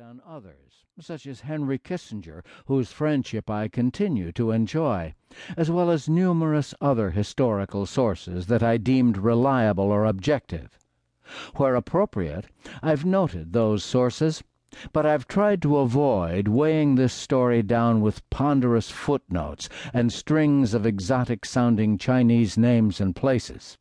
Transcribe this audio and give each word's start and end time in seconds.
on 0.00 0.20
others, 0.26 0.84
such 0.98 1.24
as 1.24 1.42
Henry 1.42 1.78
Kissinger, 1.78 2.42
whose 2.66 2.90
friendship 2.90 3.48
I 3.48 3.68
continue 3.68 4.32
to 4.32 4.50
enjoy, 4.50 5.14
as 5.56 5.70
well 5.70 5.90
as 5.90 6.08
numerous 6.08 6.74
other 6.80 7.10
historical 7.10 7.86
sources 7.86 8.46
that 8.48 8.62
I 8.62 8.76
deemed 8.76 9.16
reliable 9.16 9.92
or 9.92 10.04
objective. 10.04 10.78
Where 11.56 11.76
appropriate, 11.76 12.46
I've 12.82 13.04
noted 13.04 13.52
those 13.52 13.84
sources, 13.84 14.42
but 14.92 15.06
I've 15.06 15.28
tried 15.28 15.62
to 15.62 15.76
avoid 15.76 16.48
weighing 16.48 16.96
this 16.96 17.12
story 17.12 17.62
down 17.62 18.00
with 18.00 18.28
ponderous 18.30 18.90
footnotes 18.90 19.68
and 19.92 20.12
strings 20.12 20.74
of 20.74 20.84
exotic 20.84 21.44
sounding 21.44 21.98
Chinese 21.98 22.58
names 22.58 23.00
and 23.00 23.14
places. 23.14 23.78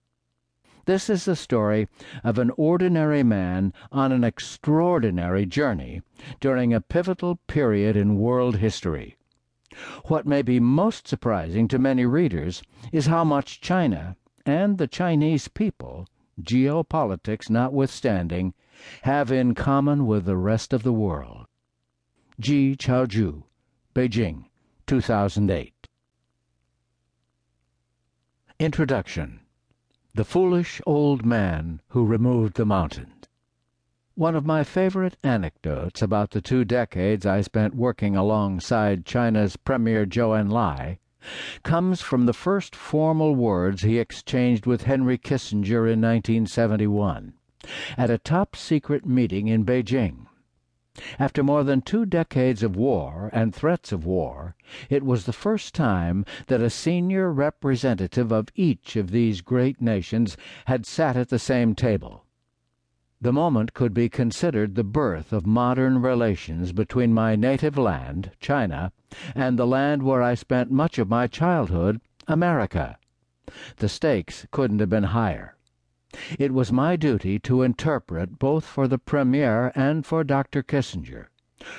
This 0.86 1.10
is 1.10 1.24
the 1.24 1.36
story 1.38 1.88
of 2.26 2.38
an 2.38 2.52
ordinary 2.58 3.24
man 3.24 3.72
on 3.92 4.12
an 4.12 4.26
extraordinary 4.26 5.46
journey 5.46 6.02
during 6.42 6.74
a 6.74 6.82
pivotal 6.82 7.38
period 7.48 7.96
in 7.96 8.18
world 8.18 8.58
history. 8.58 9.16
What 10.06 10.28
may 10.28 10.42
be 10.42 10.60
most 10.60 11.08
surprising 11.08 11.70
to 11.70 11.80
many 11.80 12.06
readers 12.06 12.62
is 12.92 13.06
how 13.06 13.24
much 13.24 13.62
China 13.62 14.18
and 14.46 14.78
the 14.78 14.88
Chinese 14.88 15.48
people, 15.48 16.06
geopolitics 16.42 17.50
notwithstanding, 17.50 18.54
have 19.04 19.32
in 19.32 19.56
common 19.56 20.06
with 20.06 20.26
the 20.26 20.38
rest 20.38 20.74
of 20.74 20.84
the 20.84 20.94
world. 20.94 21.46
Ji 22.40 22.76
Chaozhu, 22.76 23.44
Beijing, 23.96 24.46
2008. 24.86 25.88
Introduction 28.60 29.40
the 30.16 30.24
Foolish 30.24 30.80
Old 30.86 31.26
Man 31.26 31.82
Who 31.88 32.06
Removed 32.06 32.54
the 32.54 32.68
Mountains. 32.68 33.26
One 34.14 34.36
of 34.36 34.46
my 34.46 34.64
favorite 34.64 35.18
anecdotes 35.24 36.04
about 36.04 36.30
the 36.30 36.42
two 36.42 36.64
decades 36.64 37.26
I 37.26 37.42
spent 37.42 37.74
working 37.74 38.16
alongside 38.16 39.08
China's 39.08 39.56
Premier 39.58 40.06
Zhou 40.06 40.40
Enlai 40.40 41.00
comes 41.64 42.02
from 42.02 42.28
the 42.28 42.34
first 42.34 42.76
formal 42.76 43.34
words 43.34 43.82
he 43.82 43.98
exchanged 43.98 44.68
with 44.68 44.84
Henry 44.84 45.18
Kissinger 45.18 45.92
in 45.92 46.00
1971 46.00 47.34
at 47.98 48.12
a 48.12 48.20
top 48.20 48.56
secret 48.56 49.08
meeting 49.08 49.48
in 49.48 49.66
Beijing. 49.66 50.28
After 51.18 51.42
more 51.42 51.64
than 51.64 51.82
two 51.82 52.06
decades 52.06 52.62
of 52.62 52.76
war 52.76 53.32
and 53.34 53.52
threats 53.52 53.92
of 53.92 54.06
war, 54.06 54.56
it 54.92 55.04
was 55.04 55.26
the 55.26 55.34
first 55.34 55.74
time 55.74 56.24
that 56.46 56.62
a 56.62 56.70
senior 56.70 57.32
representative 57.34 58.32
of 58.32 58.50
each 58.54 58.96
of 58.96 59.10
these 59.10 59.42
great 59.42 59.82
nations 59.82 60.38
had 60.66 60.86
sat 60.86 61.16
at 61.16 61.30
the 61.30 61.40
same 61.40 61.74
table. 61.74 62.26
The 63.20 63.34
moment 63.34 63.74
could 63.74 63.94
be 63.94 64.08
considered 64.08 64.76
the 64.76 64.84
birth 64.84 65.34
of 65.34 65.48
modern 65.48 66.00
relations 66.00 66.74
between 66.74 67.12
my 67.12 67.36
native 67.36 67.78
land, 67.78 68.30
China, 68.40 68.92
and 69.34 69.58
the 69.58 69.66
land 69.66 70.04
where 70.04 70.22
I 70.22 70.36
spent 70.36 70.70
much 70.70 71.00
of 71.00 71.10
my 71.10 71.26
childhood, 71.26 72.02
America. 72.28 72.98
The 73.78 73.90
stakes 73.90 74.46
couldn't 74.52 74.80
have 74.80 74.90
been 74.90 75.06
higher. 75.06 75.56
It 76.38 76.54
was 76.54 76.72
my 76.72 76.96
duty 76.96 77.40
to 77.40 77.64
interpret 77.64 78.38
both 78.38 78.66
for 78.66 78.88
the 78.88 79.00
Premier 79.00 79.72
and 79.74 80.06
for 80.06 80.24
Dr. 80.24 80.62
Kissinger, 80.62 81.30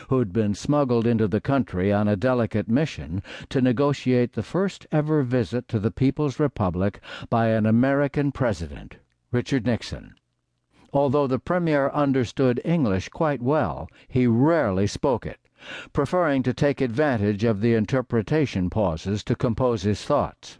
who'd 0.08 0.32
been 0.32 0.54
smuggled 0.54 1.06
into 1.06 1.28
the 1.28 1.41
country 1.41 1.92
on 1.92 2.08
a 2.08 2.16
delicate 2.16 2.68
mission 2.68 3.22
to 3.50 3.60
negotiate 3.60 4.32
the 4.32 4.42
first 4.42 4.88
ever 4.91 5.22
visit 5.22 5.68
to 5.68 5.78
the 5.78 5.92
People's 5.92 6.41
Republic 6.41 7.00
by 7.30 7.50
an 7.50 7.64
American 7.64 8.32
president, 8.32 8.96
Richard 9.30 9.66
Nixon. 9.66 10.16
Although 10.92 11.28
the 11.28 11.38
Premier 11.38 11.91
understood 11.91 12.60
English 12.64 13.10
quite 13.10 13.41
well, 13.41 13.88
he 14.08 14.26
rarely 14.26 14.88
spoke 14.88 15.26
it, 15.26 15.38
preferring 15.92 16.42
to 16.42 16.52
take 16.52 16.80
advantage 16.80 17.44
of 17.44 17.60
the 17.60 17.74
interpretation 17.74 18.69
pauses 18.69 19.22
to 19.24 19.36
compose 19.36 19.82
his 19.82 20.04
thoughts. 20.04 20.58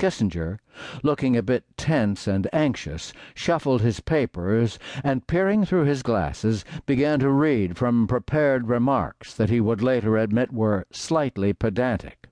Kissinger, 0.00 0.58
looking 1.02 1.36
a 1.36 1.42
bit 1.42 1.64
tense 1.76 2.26
and 2.26 2.48
anxious, 2.54 3.12
shuffled 3.34 3.82
his 3.82 4.00
papers 4.00 4.78
and, 5.04 5.26
peering 5.26 5.66
through 5.66 5.84
his 5.84 6.02
glasses, 6.02 6.64
began 6.86 7.20
to 7.20 7.28
read 7.28 7.76
from 7.76 8.06
prepared 8.06 8.66
remarks 8.66 9.34
that 9.34 9.50
he 9.50 9.60
would 9.60 9.82
later 9.82 10.16
admit 10.16 10.54
were 10.54 10.86
slightly 10.90 11.52
pedantic. 11.52 12.30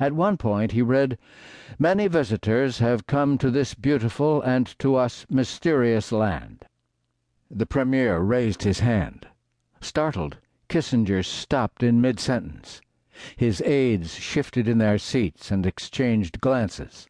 At 0.00 0.14
one 0.14 0.38
point 0.38 0.72
he 0.72 0.80
read, 0.80 1.18
Many 1.78 2.08
visitors 2.08 2.78
have 2.78 3.06
come 3.06 3.36
to 3.38 3.50
this 3.50 3.74
beautiful 3.74 4.40
and 4.40 4.66
to 4.78 4.96
us 4.96 5.26
mysterious 5.28 6.10
land. 6.10 6.64
The 7.50 7.66
Premier 7.66 8.20
raised 8.20 8.62
his 8.62 8.80
hand. 8.80 9.28
Startled, 9.82 10.38
Kissinger 10.70 11.22
stopped 11.22 11.82
in 11.82 12.00
mid 12.00 12.18
sentence. 12.18 12.80
His 13.38 13.62
aides 13.62 14.12
shifted 14.16 14.68
in 14.68 14.76
their 14.76 14.98
seats 14.98 15.50
and 15.50 15.64
exchanged 15.64 16.38
glances. 16.38 17.08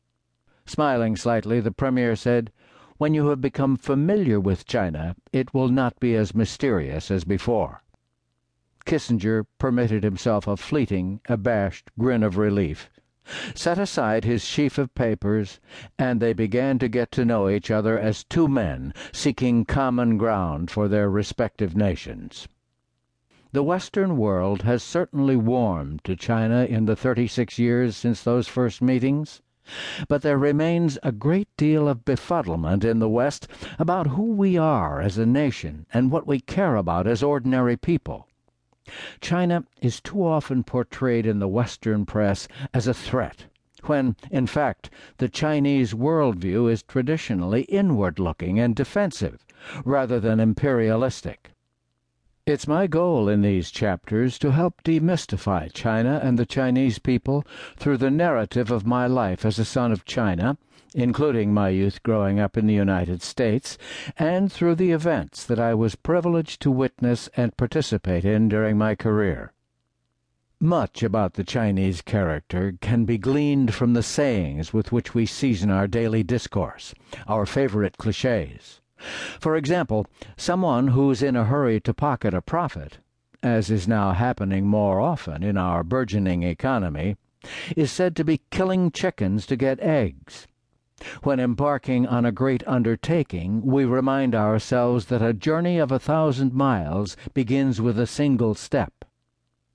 Smiling 0.64 1.16
slightly, 1.16 1.58
the 1.58 1.72
Premier 1.72 2.14
said, 2.14 2.52
When 2.96 3.12
you 3.12 3.26
have 3.26 3.40
become 3.40 3.76
familiar 3.76 4.38
with 4.38 4.66
China, 4.66 5.16
it 5.32 5.52
will 5.52 5.66
not 5.66 5.98
be 5.98 6.14
as 6.14 6.32
mysterious 6.32 7.10
as 7.10 7.24
before. 7.24 7.82
Kissinger 8.84 9.46
permitted 9.58 10.04
himself 10.04 10.46
a 10.46 10.56
fleeting, 10.56 11.20
abashed 11.28 11.90
grin 11.98 12.22
of 12.22 12.36
relief, 12.36 12.88
set 13.56 13.76
aside 13.76 14.24
his 14.24 14.44
sheaf 14.44 14.78
of 14.78 14.94
papers, 14.94 15.58
and 15.98 16.20
they 16.20 16.32
began 16.32 16.78
to 16.78 16.88
get 16.88 17.10
to 17.10 17.24
know 17.24 17.48
each 17.48 17.68
other 17.68 17.98
as 17.98 18.22
two 18.22 18.46
men 18.46 18.94
seeking 19.10 19.64
common 19.64 20.18
ground 20.18 20.70
for 20.70 20.86
their 20.86 21.10
respective 21.10 21.76
nations. 21.76 22.46
The 23.56 23.62
Western 23.62 24.18
world 24.18 24.64
has 24.64 24.82
certainly 24.82 25.34
warmed 25.34 26.04
to 26.04 26.14
China 26.14 26.66
in 26.66 26.84
the 26.84 26.94
thirty 26.94 27.26
six 27.26 27.58
years 27.58 27.96
since 27.96 28.22
those 28.22 28.48
first 28.48 28.82
meetings, 28.82 29.40
but 30.08 30.20
there 30.20 30.36
remains 30.36 30.98
a 31.02 31.10
great 31.10 31.48
deal 31.56 31.88
of 31.88 32.04
befuddlement 32.04 32.84
in 32.84 32.98
the 32.98 33.08
West 33.08 33.48
about 33.78 34.08
who 34.08 34.24
we 34.24 34.58
are 34.58 35.00
as 35.00 35.16
a 35.16 35.24
nation 35.24 35.86
and 35.90 36.10
what 36.10 36.26
we 36.26 36.38
care 36.38 36.76
about 36.76 37.06
as 37.06 37.22
ordinary 37.22 37.78
people. 37.78 38.28
China 39.22 39.64
is 39.80 40.02
too 40.02 40.22
often 40.22 40.62
portrayed 40.62 41.24
in 41.24 41.38
the 41.38 41.48
Western 41.48 42.04
press 42.04 42.46
as 42.74 42.86
a 42.86 42.92
threat, 42.92 43.46
when, 43.84 44.16
in 44.30 44.46
fact, 44.46 44.90
the 45.16 45.30
Chinese 45.30 45.94
worldview 45.94 46.70
is 46.70 46.82
traditionally 46.82 47.62
inward 47.62 48.18
looking 48.18 48.60
and 48.60 48.76
defensive 48.76 49.46
rather 49.82 50.20
than 50.20 50.40
imperialistic. 50.40 51.52
It's 52.46 52.68
my 52.68 52.86
goal 52.86 53.28
in 53.28 53.42
these 53.42 53.72
chapters 53.72 54.38
to 54.38 54.52
help 54.52 54.84
demystify 54.84 55.72
China 55.72 56.20
and 56.22 56.38
the 56.38 56.46
Chinese 56.46 57.00
people 57.00 57.44
through 57.76 57.96
the 57.96 58.08
narrative 58.08 58.70
of 58.70 58.86
my 58.86 59.08
life 59.08 59.44
as 59.44 59.58
a 59.58 59.64
son 59.64 59.90
of 59.90 60.04
China, 60.04 60.56
including 60.94 61.52
my 61.52 61.70
youth 61.70 62.04
growing 62.04 62.38
up 62.38 62.56
in 62.56 62.68
the 62.68 62.72
United 62.72 63.20
States, 63.20 63.76
and 64.16 64.52
through 64.52 64.76
the 64.76 64.92
events 64.92 65.42
that 65.42 65.58
I 65.58 65.74
was 65.74 65.96
privileged 65.96 66.62
to 66.62 66.70
witness 66.70 67.28
and 67.36 67.56
participate 67.56 68.24
in 68.24 68.48
during 68.48 68.78
my 68.78 68.94
career. 68.94 69.52
Much 70.60 71.02
about 71.02 71.34
the 71.34 71.42
Chinese 71.42 72.00
character 72.00 72.74
can 72.80 73.04
be 73.04 73.18
gleaned 73.18 73.74
from 73.74 73.94
the 73.94 74.04
sayings 74.04 74.72
with 74.72 74.92
which 74.92 75.14
we 75.14 75.26
season 75.26 75.68
our 75.68 75.88
daily 75.88 76.22
discourse, 76.22 76.94
our 77.26 77.44
favorite 77.44 77.98
cliches. 77.98 78.80
For 79.40 79.56
example, 79.56 80.06
someone 80.36 80.88
who's 80.88 81.22
in 81.22 81.36
a 81.36 81.44
hurry 81.44 81.80
to 81.80 81.92
pocket 81.92 82.32
a 82.32 82.40
profit, 82.40 82.98
as 83.42 83.70
is 83.70 83.86
now 83.86 84.12
happening 84.12 84.66
more 84.66 85.00
often 85.00 85.42
in 85.42 85.56
our 85.56 85.82
burgeoning 85.82 86.42
economy, 86.42 87.16
is 87.76 87.92
said 87.92 88.16
to 88.16 88.24
be 88.24 88.40
killing 88.50 88.90
chickens 88.90 89.46
to 89.46 89.56
get 89.56 89.80
eggs. 89.80 90.46
When 91.22 91.38
embarking 91.38 92.06
on 92.06 92.24
a 92.24 92.32
great 92.32 92.66
undertaking, 92.66 93.60
we 93.62 93.84
remind 93.84 94.34
ourselves 94.34 95.06
that 95.06 95.20
a 95.20 95.34
journey 95.34 95.78
of 95.78 95.92
a 95.92 95.98
thousand 95.98 96.54
miles 96.54 97.18
begins 97.34 97.82
with 97.82 97.98
a 97.98 98.06
single 98.06 98.54
step. 98.54 98.95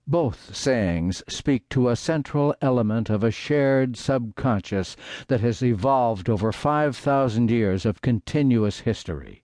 Both 0.08 0.56
sayings 0.56 1.24
speak 1.28 1.70
to 1.70 1.88
a 1.88 1.96
central 1.96 2.56
element 2.60 3.10
of 3.10 3.24
a 3.24 3.32
shared 3.32 3.96
subconscious 3.96 4.96
that 5.28 5.42
has 5.42 5.62
evolved 5.62 6.28
over 6.28 6.52
5,000 6.52 7.52
years 7.52 7.86
of 7.86 8.02
continuous 8.02 8.80
history. 8.80 9.44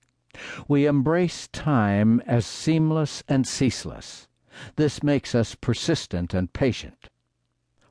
We 0.68 0.86
embrace 0.86 1.48
time 1.48 2.22
as 2.26 2.46
seamless 2.46 3.24
and 3.28 3.48
ceaseless. 3.48 4.28
This 4.76 5.04
makes 5.04 5.36
us 5.36 5.56
persistent 5.56 6.34
and 6.34 6.52
patient. 6.52 7.10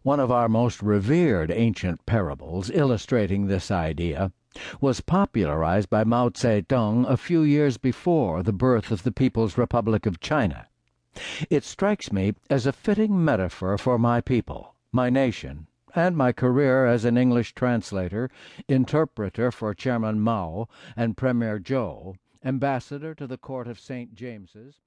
One 0.03 0.21
of 0.21 0.31
our 0.31 0.49
most 0.49 0.83
revered 0.83 1.51
ancient 1.51 2.05
parables 2.07 2.71
illustrating 2.71 3.47
this 3.47 3.71
idea 3.71 4.33
was 4.81 5.01
popularized 5.01 5.91
by 5.91 6.05
Mao 6.05 6.31
Zedong 6.31 7.05
a 7.09 7.17
few 7.17 7.43
years 7.43 7.79
before 7.79 8.43
the 8.43 8.53
birth 8.53 8.91
of 8.91 9.03
the 9.03 9.13
People's 9.13 9.57
Republic 9.59 10.07
of 10.07 10.21
China. 10.21 10.67
It 11.49 11.65
strikes 11.65 12.13
me 12.13 12.35
as 12.51 12.67
a 12.67 12.73
fitting 12.73 13.25
metaphor 13.25 13.79
for 13.79 13.99
my 13.99 14.21
people, 14.21 14.75
my 14.93 15.09
nation, 15.09 15.67
and 15.95 16.15
my 16.15 16.31
career 16.31 16.85
as 16.85 17.07
an 17.07 17.17
English 17.17 17.55
translator, 17.55 18.31
interpreter 18.69 19.51
for 19.51 19.73
Chairman 19.73 20.21
Mao 20.21 20.69
and 20.95 21.17
Premier 21.17 21.59
Zhou, 21.59 22.17
ambassador 22.45 23.15
to 23.15 23.27
the 23.27 23.39
court 23.39 23.67
of 23.67 23.81
St. 23.81 24.15
James's, 24.15 24.83